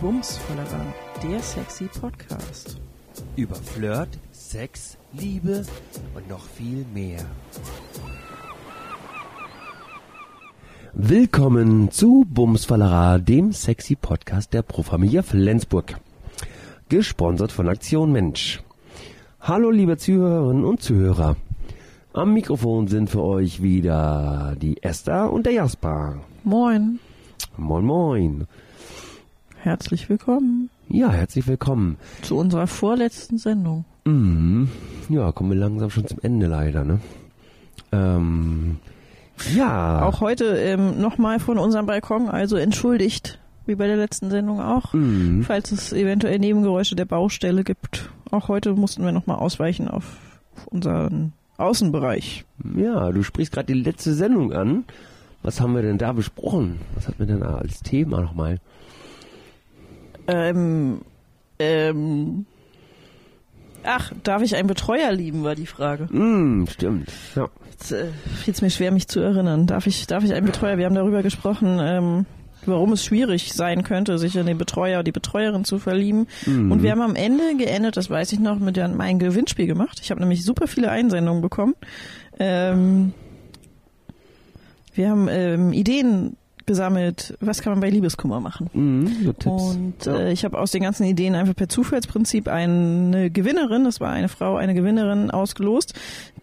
[0.00, 2.78] Bumsvollerer, der sexy Podcast.
[3.34, 5.64] Über Flirt, Sex, Liebe
[6.14, 7.24] und noch viel mehr.
[10.92, 15.96] Willkommen zu Bumsfallera, dem sexy Podcast der Profamilie Flensburg.
[16.90, 18.62] Gesponsert von Aktion Mensch.
[19.40, 21.36] Hallo liebe Zuhörerinnen und Zuhörer.
[22.12, 26.20] Am Mikrofon sind für euch wieder die Esther und der Jasper.
[26.44, 26.98] Moin,
[27.56, 28.46] Moin moin.
[29.66, 31.96] Herzlich willkommen Ja, herzlich willkommen.
[32.22, 33.84] zu unserer vorletzten Sendung.
[34.04, 34.68] Mhm.
[35.08, 37.00] Ja, kommen wir langsam schon zum Ende leider, ne?
[37.92, 38.76] Ähm,
[39.54, 40.02] ja.
[40.06, 44.92] Auch heute ähm, nochmal von unserem Balkon, also entschuldigt, wie bei der letzten Sendung auch,
[44.94, 45.42] Mhm.
[45.42, 48.08] falls es eventuell Nebengeräusche der Baustelle gibt.
[48.30, 50.04] Auch heute mussten wir nochmal ausweichen auf
[50.66, 52.44] unseren Außenbereich.
[52.76, 54.84] Ja, du sprichst gerade die letzte Sendung an.
[55.42, 56.78] Was haben wir denn da besprochen?
[56.94, 58.58] Was hatten wir denn da als Thema nochmal?
[60.28, 61.00] Ähm,
[61.58, 62.46] ähm,
[63.84, 66.08] ach, darf ich einen Betreuer lieben, war die Frage.
[66.10, 67.10] Mhm, stimmt.
[67.34, 67.48] Ja.
[67.70, 68.06] Jetzt äh,
[68.42, 69.66] fiel es mir schwer, mich zu erinnern.
[69.66, 70.78] Darf ich, darf ich einen Betreuer?
[70.78, 72.26] Wir haben darüber gesprochen, ähm,
[72.64, 76.26] warum es schwierig sein könnte, sich in den Betreuer oder die Betreuerin zu verlieben.
[76.46, 76.72] Mhm.
[76.72, 80.00] Und wir haben am Ende geendet, das weiß ich noch, mit der, mein Gewinnspiel gemacht.
[80.02, 81.74] Ich habe nämlich super viele Einsendungen bekommen.
[82.38, 83.12] Ähm,
[84.94, 88.68] wir haben ähm, Ideen gesammelt, was kann man bei Liebeskummer machen.
[88.74, 89.62] Mhm, so Tipps.
[89.62, 94.10] Und äh, ich habe aus den ganzen Ideen einfach per Zufallsprinzip eine Gewinnerin, das war
[94.10, 95.94] eine Frau, eine Gewinnerin ausgelost.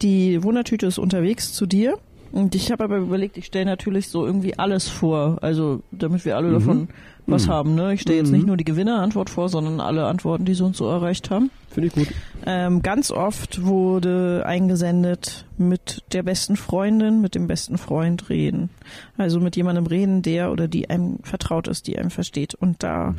[0.02, 1.98] Die Wundertüte ist unterwegs zu dir.
[2.34, 6.36] Und ich habe aber überlegt, ich stelle natürlich so irgendwie alles vor, also damit wir
[6.36, 6.54] alle Mhm.
[6.54, 6.88] davon
[7.28, 7.52] was Mhm.
[7.52, 7.76] haben.
[7.76, 7.94] Ne?
[7.94, 8.38] Ich stelle jetzt Mhm.
[8.38, 11.52] nicht nur die Gewinnerantwort vor, sondern alle Antworten, die sie uns so erreicht haben.
[11.70, 12.08] Finde ich gut.
[12.46, 18.72] Ähm, ganz oft wurde eingesendet mit der besten Freundin, mit dem besten Freund reden.
[19.16, 22.56] Also mit jemandem reden, der oder die einem vertraut ist, die einem versteht.
[22.56, 23.14] Und da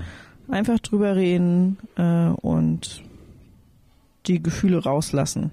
[0.49, 3.01] einfach drüber reden äh, und
[4.27, 5.53] die Gefühle rauslassen.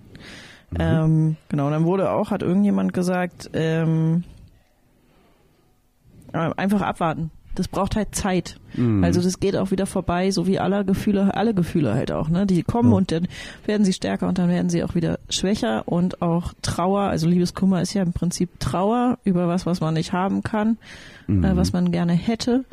[0.80, 4.24] Ähm, genau, dann wurde auch, hat irgendjemand gesagt, ähm,
[6.34, 7.32] äh, einfach abwarten.
[7.56, 8.56] Das braucht halt Zeit.
[8.76, 9.04] Mhm.
[9.04, 12.46] Also das geht auch wieder vorbei, so wie alle Gefühle, alle Gefühle halt auch, ne?
[12.46, 12.96] Die kommen Ja.
[12.98, 13.28] und dann
[13.66, 17.82] werden sie stärker und dann werden sie auch wieder schwächer und auch Trauer, also Liebeskummer
[17.82, 20.78] ist ja im Prinzip Trauer über was, was man nicht haben kann,
[21.28, 21.44] Mhm.
[21.44, 22.64] äh, was man gerne hätte,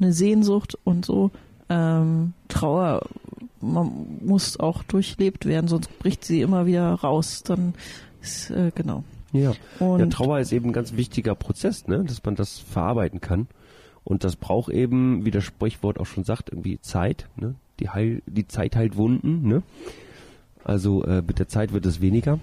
[0.00, 1.32] eine Sehnsucht und so.
[1.68, 3.02] Ähm, Trauer
[3.60, 7.42] man muss auch durchlebt werden, sonst bricht sie immer wieder raus.
[7.44, 7.74] Dann
[8.20, 9.04] ist, äh, genau.
[9.32, 9.52] ja.
[9.78, 12.04] Und ja, Trauer ist eben ein ganz wichtiger Prozess, ne?
[12.04, 13.48] dass man das verarbeiten kann.
[14.02, 17.28] Und das braucht eben, wie das Sprichwort auch schon sagt, irgendwie Zeit.
[17.36, 17.54] Ne?
[17.80, 19.46] Die, Heil, die Zeit heilt Wunden.
[19.46, 19.62] Ne?
[20.64, 22.38] Also äh, mit der Zeit wird es weniger.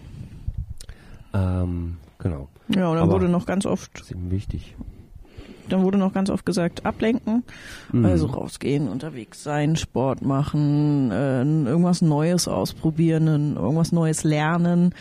[1.34, 4.76] Ähm, genau, ja, und dann aber- wurde noch ganz oft das ist eben wichtig.
[5.70, 7.44] Dann wurde noch ganz oft gesagt, ablenken,
[7.92, 8.06] Mhm.
[8.06, 14.94] also rausgehen, unterwegs sein, Sport machen, äh, irgendwas Neues ausprobieren, irgendwas Neues lernen,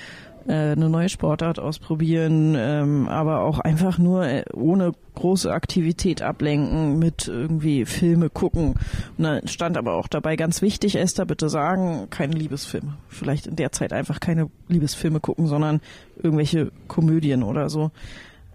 [0.47, 6.99] äh, eine neue Sportart ausprobieren, ähm, aber auch einfach nur äh, ohne große Aktivität ablenken
[7.00, 8.75] mit irgendwie Filme gucken.
[9.19, 12.94] Und dann stand aber auch dabei ganz wichtig, Esther, bitte sagen, keine Liebesfilme.
[13.09, 15.81] Vielleicht in der Zeit einfach keine Liebesfilme gucken, sondern
[16.22, 17.91] irgendwelche Komödien oder so.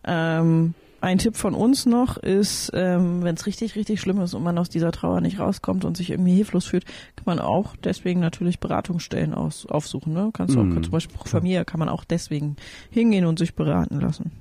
[0.05, 4.44] Ähm, ein Tipp von uns noch ist, ähm, wenn es richtig, richtig schlimm ist und
[4.44, 6.85] man aus dieser Trauer nicht rauskommt und sich irgendwie hilflos fühlt,
[7.16, 10.13] kann man auch deswegen natürlich Beratungsstellen aus, aufsuchen.
[10.13, 10.29] Ne?
[10.31, 10.84] Kannst du auch, Mhm.
[10.84, 12.56] zum Beispiel Familie kann man auch deswegen
[12.91, 14.31] hingehen und sich beraten lassen.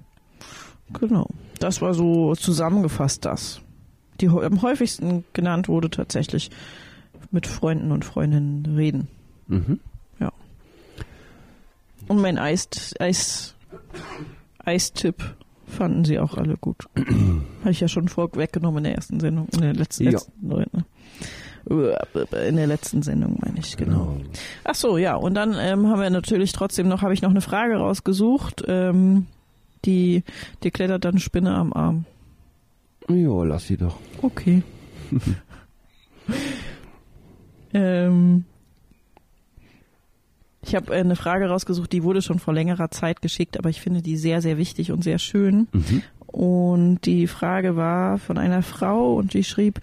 [0.92, 1.26] Genau.
[1.58, 3.60] Das war so zusammengefasst das.
[4.20, 6.50] Die am häufigsten genannt wurde tatsächlich
[7.30, 9.08] mit Freunden und Freundinnen reden.
[9.48, 9.80] Mhm.
[12.08, 12.66] Und mein Eis,
[12.98, 13.54] Eis,
[14.58, 15.36] Eistipp
[15.70, 16.86] fanden sie auch alle gut.
[17.60, 20.10] Habe ich ja schon vorweggenommen in der ersten Sendung, in der letzten, Ja.
[20.10, 20.86] letzten ne?
[22.48, 24.16] in der letzten Sendung meine ich, genau.
[24.64, 27.42] Ach so, ja, und dann ähm, haben wir natürlich trotzdem noch, habe ich noch eine
[27.42, 29.26] Frage rausgesucht, ähm,
[29.84, 30.24] die,
[30.62, 32.06] die klettert dann Spinne am Arm.
[33.08, 33.98] Ja, lass sie doch.
[34.22, 34.62] Okay.
[37.74, 38.44] ähm,
[40.70, 44.02] ich habe eine Frage rausgesucht, die wurde schon vor längerer Zeit geschickt, aber ich finde
[44.02, 45.66] die sehr, sehr wichtig und sehr schön.
[45.72, 46.02] Mhm.
[46.28, 49.80] Und die Frage war von einer Frau und die schrieb,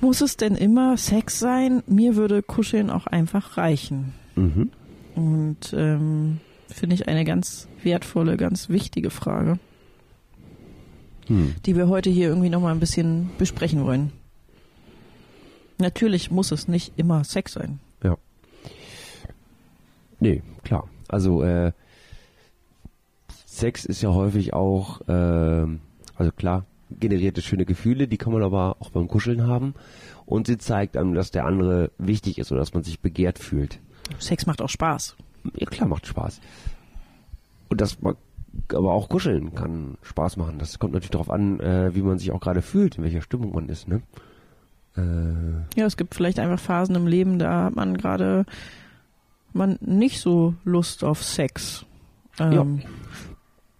[0.00, 1.84] muss es denn immer Sex sein?
[1.86, 4.12] Mir würde Kuscheln auch einfach reichen.
[4.34, 4.70] Mhm.
[5.14, 9.60] Und ähm, finde ich eine ganz wertvolle, ganz wichtige Frage,
[11.28, 11.54] Hm.
[11.64, 14.12] die wir heute hier irgendwie nochmal ein bisschen besprechen wollen.
[15.78, 17.80] Natürlich muss es nicht immer Sex sein.
[20.20, 20.88] Nee, klar.
[21.08, 21.72] Also äh,
[23.46, 25.80] Sex ist ja häufig auch, ähm,
[26.16, 29.74] also klar, generierte schöne Gefühle, die kann man aber auch beim Kuscheln haben.
[30.24, 33.78] Und sie zeigt einem, dass der andere wichtig ist oder dass man sich begehrt fühlt.
[34.18, 35.16] Sex macht auch Spaß.
[35.54, 36.40] Ja, klar, macht Spaß.
[37.68, 38.16] Und das man,
[38.68, 40.58] aber auch kuscheln kann Spaß machen.
[40.58, 43.54] Das kommt natürlich darauf an, äh, wie man sich auch gerade fühlt, in welcher Stimmung
[43.54, 44.02] man ist, ne?
[44.96, 48.46] Äh, Ja, es gibt vielleicht einfach Phasen im Leben, da hat man gerade
[49.56, 51.84] man nicht so Lust auf Sex.
[52.38, 52.82] Ähm,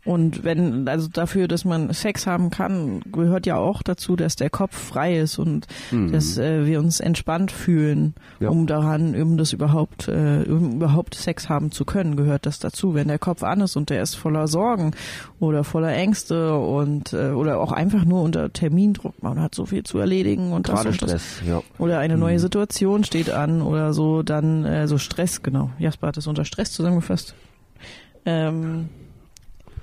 [0.06, 4.50] Und wenn, also dafür, dass man Sex haben kann, gehört ja auch dazu, dass der
[4.50, 6.12] Kopf frei ist und Mhm.
[6.12, 8.48] dass äh, wir uns entspannt fühlen, Ja.
[8.50, 12.94] um daran, um das überhaupt, äh, um überhaupt Sex haben zu können, gehört das dazu.
[12.94, 14.92] Wenn der Kopf an ist und der ist voller Sorgen
[15.40, 19.82] oder voller Ängste und äh, oder auch einfach nur unter Termindruck, man hat so viel
[19.82, 21.62] zu erledigen und das gerade das Stress, ja.
[21.78, 22.38] oder eine neue Mhm.
[22.40, 25.70] Situation steht an oder so, dann äh, so Stress, genau.
[25.80, 27.34] Jasper hat es unter Stress zusammengefasst.
[28.24, 28.88] Ähm,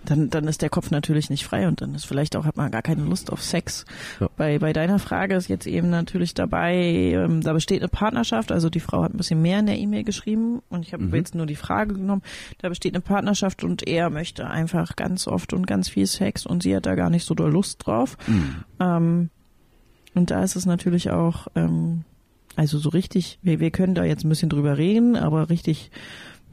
[0.06, 2.72] dann, dann ist der Kopf natürlich nicht frei und dann ist vielleicht auch, hat man
[2.72, 3.86] gar keine Lust auf Sex.
[4.20, 4.30] Ja.
[4.38, 8.70] Bei, bei deiner Frage ist jetzt eben natürlich dabei, ähm, da besteht eine Partnerschaft, also
[8.70, 11.16] die Frau hat ein bisschen mehr in der E-Mail geschrieben und ich habe Mhm.
[11.16, 12.22] jetzt nur die Frage genommen,
[12.60, 16.64] da besteht eine Partnerschaft und er möchte einfach ganz oft und ganz viel Sex und
[16.64, 18.18] sie hat da gar nicht so doll Lust drauf.
[18.28, 18.56] Mhm.
[18.80, 19.30] Ähm,
[20.16, 22.04] und da ist es natürlich auch, ähm,
[22.56, 25.90] also so richtig, wir, wir können da jetzt ein bisschen drüber reden, aber richtig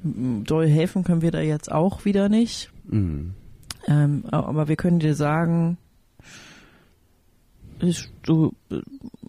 [0.02, 2.70] doll helfen können wir da jetzt auch wieder nicht.
[2.90, 3.34] Mhm.
[3.86, 5.78] Ähm, aber wir können dir sagen,
[7.80, 8.80] ist, du äh,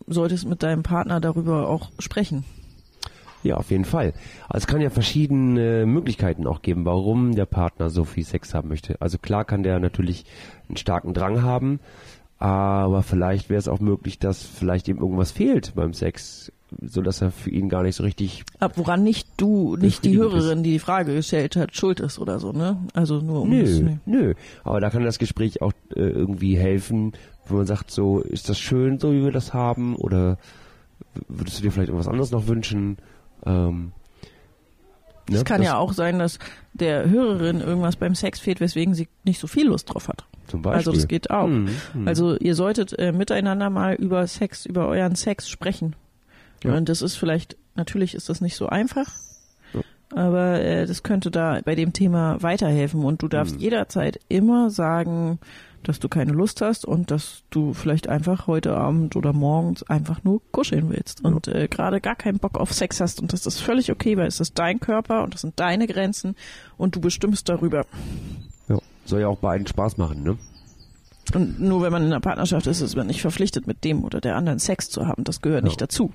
[0.07, 2.43] solltest mit deinem Partner darüber auch sprechen.
[3.43, 4.13] Ja, auf jeden Fall.
[4.49, 8.67] Also es kann ja verschiedene Möglichkeiten auch geben, warum der Partner so viel Sex haben
[8.67, 9.01] möchte.
[9.01, 10.25] Also klar kann der natürlich
[10.67, 11.79] einen starken Drang haben,
[12.37, 17.21] aber vielleicht wäre es auch möglich, dass vielleicht ihm irgendwas fehlt beim Sex, so dass
[17.21, 18.43] er für ihn gar nicht so richtig.
[18.59, 20.43] Ab woran nicht du, nicht die Befriedigend ist.
[20.43, 22.77] Hörerin, die die Frage gestellt hat, schuld ist oder so, ne?
[22.93, 24.33] Also nur um das, Nö, nö.
[24.63, 27.13] Aber da kann das Gespräch auch äh, irgendwie helfen,
[27.47, 30.37] wenn man sagt, so ist das schön, so wie wir das haben, oder
[31.27, 32.97] würdest du dir vielleicht irgendwas anderes noch wünschen?
[33.45, 33.91] Ähm,
[35.27, 36.39] Es ne, kann das ja auch sein, dass
[36.73, 40.25] der Hörerin irgendwas beim Sex fehlt, weswegen sie nicht so viel Lust drauf hat.
[40.47, 40.77] Zum Beispiel.
[40.77, 41.47] Also das geht auch.
[41.47, 42.07] Mhm, mhm.
[42.07, 45.95] Also ihr solltet äh, miteinander mal über Sex, über euren Sex sprechen.
[46.63, 46.75] Ja.
[46.75, 49.07] Und das ist vielleicht, natürlich ist das nicht so einfach,
[49.73, 49.81] Ja.
[50.15, 53.03] aber äh, das könnte da bei dem Thema weiterhelfen.
[53.03, 53.61] Und du darfst Mhm.
[53.61, 55.39] jederzeit immer sagen,
[55.83, 60.23] dass du keine Lust hast und dass du vielleicht einfach heute Abend oder morgens einfach
[60.23, 63.59] nur kuscheln willst und äh, gerade gar keinen Bock auf Sex hast und das ist
[63.61, 66.35] völlig okay, weil es ist dein Körper und das sind deine Grenzen
[66.77, 67.87] und du bestimmst darüber.
[68.69, 68.77] Ja.
[69.05, 70.37] Soll ja auch beiden Spaß machen, ne?
[71.33, 74.21] Und nur wenn man in einer Partnerschaft ist, ist man nicht verpflichtet, mit dem oder
[74.21, 75.23] der anderen Sex zu haben.
[75.23, 75.67] Das gehört Ja.
[75.67, 76.11] nicht dazu.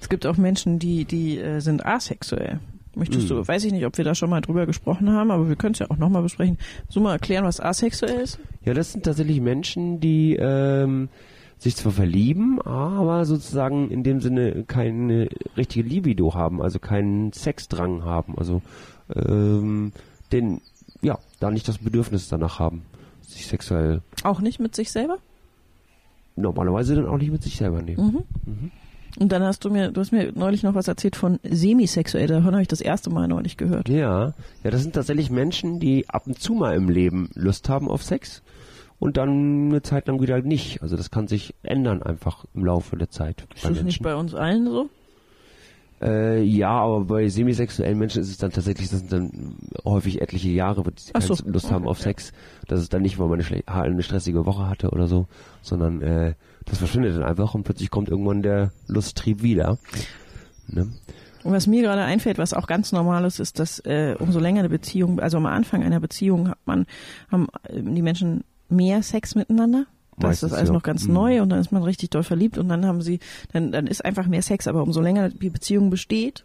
[0.00, 2.60] Es gibt auch Menschen, die, die äh, sind asexuell.
[2.94, 3.34] Möchtest Mhm.
[3.36, 5.74] du, weiß ich nicht, ob wir da schon mal drüber gesprochen haben, aber wir können
[5.74, 6.56] es ja auch nochmal besprechen.
[6.88, 8.38] So mal erklären, was asexuell ist?
[8.64, 11.10] Ja, das sind tatsächlich Menschen, die ähm,
[11.58, 15.28] sich zwar verlieben, aber sozusagen in dem Sinne keine
[15.58, 18.62] richtige Libido haben, also keinen Sexdrang haben, also
[19.14, 19.92] ähm,
[20.32, 20.60] den,
[21.02, 22.82] ja, da nicht das Bedürfnis danach haben,
[23.28, 25.18] sich sexuell Auch nicht mit sich selber?
[26.36, 28.24] normalerweise dann auch nicht mit sich selber nehmen.
[28.44, 28.52] Mhm.
[28.52, 28.70] Mhm.
[29.18, 32.26] Und dann hast du mir, du hast mir neulich noch was erzählt von semisexuell.
[32.26, 33.88] Davon habe ich das erste Mal neulich gehört.
[33.88, 37.88] Ja, ja, das sind tatsächlich Menschen, die ab und zu mal im Leben Lust haben
[37.88, 38.42] auf Sex
[38.98, 40.82] und dann eine Zeit lang wieder nicht.
[40.82, 43.46] Also das kann sich ändern einfach im Laufe der Zeit.
[43.54, 44.90] Ist das nicht bei uns allen so?
[46.00, 50.50] Äh, ja, aber bei semisexuellen Menschen ist es dann tatsächlich, das sind dann häufig etliche
[50.50, 51.36] Jahre, wo sie keine so.
[51.46, 52.32] Lust haben auf Sex.
[52.68, 55.26] Das ist dann nicht, weil man eine, eine stressige Woche hatte oder so,
[55.62, 56.34] sondern äh,
[56.66, 59.78] das verschwindet dann einfach und plötzlich kommt irgendwann der Lusttrieb wieder.
[60.68, 60.88] Ne?
[61.44, 64.60] Und was mir gerade einfällt, was auch ganz normal ist, ist, dass äh, umso länger
[64.60, 66.86] eine Beziehung, also am Anfang einer Beziehung hat man,
[67.30, 69.86] haben äh, die Menschen mehr Sex miteinander.
[70.18, 70.74] Das Meistens, ist alles ja.
[70.74, 71.14] noch ganz Mhm.
[71.14, 73.20] neu und dann ist man richtig doll verliebt und dann haben sie,
[73.52, 76.44] dann, dann ist einfach mehr Sex, aber umso länger die Beziehung besteht,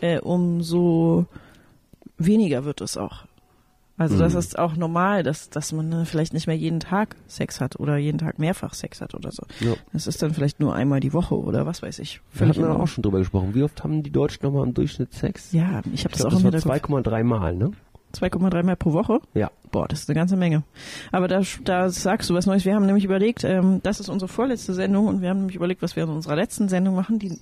[0.00, 1.26] äh, umso
[2.18, 3.24] weniger wird es auch.
[3.98, 4.38] Also das Mhm.
[4.38, 7.98] ist auch normal, dass, dass man äh, vielleicht nicht mehr jeden Tag Sex hat oder
[7.98, 9.44] jeden Tag mehrfach Sex hat oder so.
[9.60, 9.74] Ja.
[9.92, 12.20] Das ist dann vielleicht nur einmal die Woche oder was weiß ich.
[12.32, 12.82] Wir hatten da Ordnung.
[12.82, 13.54] auch schon drüber gesprochen.
[13.54, 15.52] Wie oft haben die Deutschen nochmal im Durchschnitt Sex?
[15.52, 17.06] Ja, ich habe das auch das war Hinterkopf.
[17.06, 17.70] 2,3 Mal, ne?
[18.14, 19.20] 2,3 Mal pro Woche?
[19.34, 19.50] Ja.
[19.70, 20.64] Boah, das ist eine ganze Menge.
[21.10, 22.64] Aber da, da sagst du was Neues.
[22.64, 25.82] Wir haben nämlich überlegt, ähm, das ist unsere vorletzte Sendung und wir haben nämlich überlegt,
[25.82, 27.38] was wir in unserer letzten Sendung machen, die,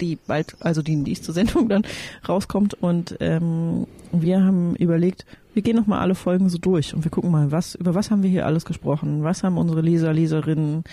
[0.00, 1.82] die bald, also die nächste Sendung dann
[2.28, 2.74] rauskommt.
[2.74, 7.30] Und ähm, wir haben überlegt, wir gehen nochmal alle Folgen so durch und wir gucken
[7.30, 10.84] mal, was, über was haben wir hier alles gesprochen, was haben unsere Leser, Leserinnen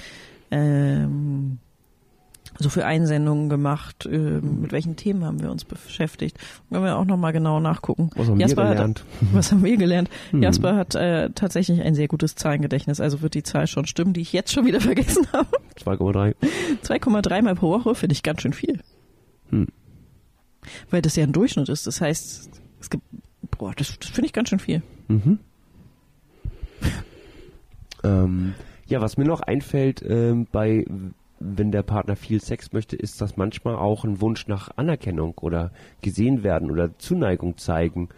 [0.51, 1.60] ähm,
[2.60, 4.06] so für Einsendungen gemacht?
[4.06, 6.38] Äh, mit welchen Themen haben wir uns beschäftigt?
[6.70, 8.10] Können wir auch nochmal genau nachgucken.
[8.16, 9.06] Was haben Jasper wir hat- gelernt?
[9.34, 10.10] Was haben wir gelernt?
[10.32, 10.44] Hm.
[10.44, 14.22] Jasper hat äh, tatsächlich ein sehr gutes Zahlengedächtnis, also wird die Zahl schon stimmen, die
[14.22, 15.48] ich jetzt schon wieder vergessen habe.
[15.84, 16.36] 2,3.
[16.84, 18.80] 2,3 Mal pro Woche finde ich ganz schön viel.
[19.50, 19.68] Hm.
[20.89, 21.88] Weil das ja ein Durchschnitt ist.
[21.88, 22.50] Das heißt,
[22.82, 23.04] es gibt,
[23.58, 24.82] boah, das, das finde ich ganz schön viel.
[25.08, 25.39] Mhm.
[28.04, 28.54] ähm,
[28.88, 30.86] ja, was mir noch einfällt, ähm, bei
[31.39, 35.72] wenn der Partner viel Sex möchte, ist das manchmal auch ein Wunsch nach Anerkennung oder
[36.01, 38.10] gesehen werden oder Zuneigung zeigen.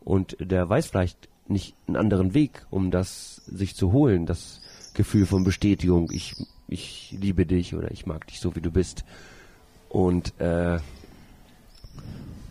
[0.00, 4.60] Und der weiß vielleicht nicht einen anderen Weg, um das sich zu holen, das
[4.94, 6.34] Gefühl von Bestätigung, ich,
[6.68, 9.04] ich liebe dich oder ich mag dich so, wie du bist.
[9.88, 10.78] Und äh,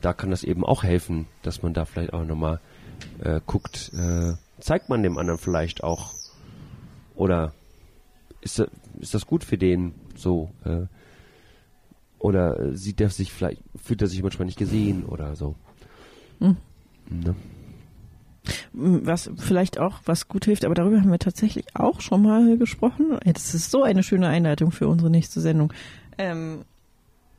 [0.01, 2.59] da kann das eben auch helfen, dass man da vielleicht auch nochmal
[3.23, 6.13] äh, guckt, äh, zeigt man dem anderen vielleicht auch
[7.15, 7.53] oder
[8.41, 8.59] ist,
[8.99, 10.85] ist das gut für den so äh,
[12.19, 15.55] oder äh, sieht er sich vielleicht fühlt er sich manchmal nicht gesehen oder so
[16.39, 16.57] Hm.
[17.09, 17.35] ne?
[18.73, 23.19] Was vielleicht auch, was gut hilft, aber darüber haben wir tatsächlich auch schon mal gesprochen.
[23.25, 25.73] Das ist so eine schöne Einleitung für unsere nächste Sendung.
[26.17, 26.63] Ähm,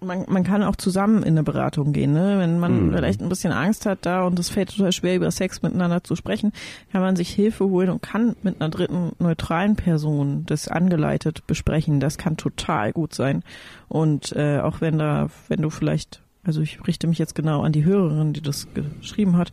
[0.01, 2.39] man, man kann auch zusammen in eine Beratung gehen, ne?
[2.39, 2.93] Wenn man Mhm.
[2.95, 6.17] vielleicht ein bisschen Angst hat da und es fällt total schwer, über Sex miteinander zu
[6.17, 6.53] sprechen,
[6.93, 12.01] kann man sich Hilfe holen und kann mit einer dritten neutralen Person das angeleitet besprechen.
[12.01, 13.43] Das kann total gut sein.
[13.89, 17.73] Und äh, auch wenn da, wenn du vielleicht, also ich richte mich jetzt genau an
[17.73, 19.53] die Hörerin, die das geschrieben hat,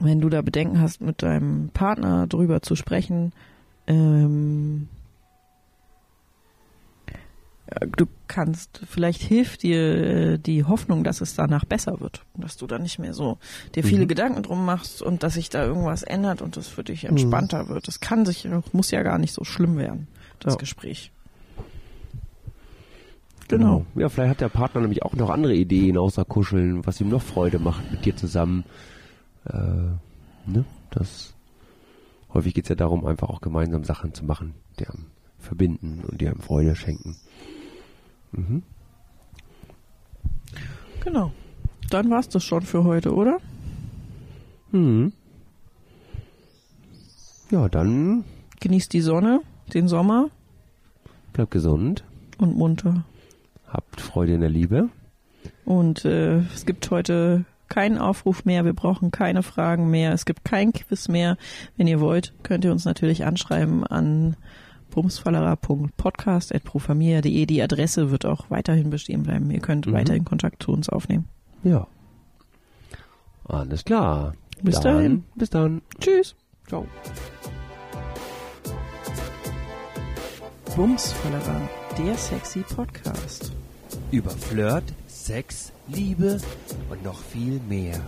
[0.00, 3.32] wenn du da Bedenken hast, mit deinem Partner drüber zu sprechen,
[3.88, 4.88] ähm,
[7.96, 9.78] du kannst, vielleicht hilft dir
[10.34, 13.38] äh, die Hoffnung, dass es danach besser wird, dass du da nicht mehr so
[13.74, 14.08] dir viele Mhm.
[14.08, 17.86] Gedanken drum machst und dass sich da irgendwas ändert und das für dich entspannter wird.
[17.88, 20.08] Das kann sich, muss ja gar nicht so schlimm werden,
[20.40, 20.58] das Ja.
[20.58, 21.12] Gespräch.
[23.48, 23.86] Genau.
[23.94, 27.22] Ja, vielleicht hat der Partner nämlich auch noch andere Ideen außer Kuscheln, was ihm noch
[27.22, 28.64] Freude macht mit dir zusammen.
[29.46, 29.56] Äh,
[30.46, 30.64] ne?
[30.90, 31.34] Das
[32.34, 35.06] häufig geht's ja darum, einfach auch gemeinsam Sachen zu machen, die einem
[35.38, 37.16] verbinden und die einem Freude schenken.
[38.32, 38.62] Mhm.
[41.04, 41.32] Genau.
[41.90, 43.38] Dann war's das schon für heute, oder?
[44.72, 45.12] Mhm.
[47.50, 48.24] Ja, dann
[48.60, 49.40] Genießt die Sonne,
[49.72, 50.30] den Sommer
[51.32, 52.02] bleibt gesund,
[52.38, 53.04] und munter.
[53.68, 54.88] habt Freude in der Liebe.
[55.64, 60.44] Und äh, es gibt heute keinen Aufruf mehr, wir brauchen keine Fragen mehr, es gibt
[60.44, 61.36] kein Quiz mehr.
[61.76, 64.36] Wenn ihr wollt, könnt ihr uns natürlich anschreiben an
[65.02, 67.46] bumsfallera.podcast.profamilia.de.
[67.46, 69.50] Die Adresse wird auch weiterhin bestehen bleiben.
[69.50, 69.92] Ihr könnt Mhm.
[69.92, 71.28] weiterhin Kontakt zu uns aufnehmen.
[71.62, 71.86] Ja.
[73.44, 74.34] Alles klar.
[74.62, 75.24] Bis dann, dahin.
[75.36, 75.82] Bis dann.
[76.00, 76.34] Tschüss.
[76.66, 76.86] Ciao.
[80.76, 81.60] Bumsfallera,
[81.98, 83.52] der sexy Podcast.
[84.10, 86.38] Über Flirt, Sex, Liebe
[86.90, 88.00] und noch viel mehr.